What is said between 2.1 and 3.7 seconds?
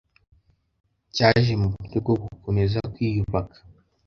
gukomeza kwiyubaka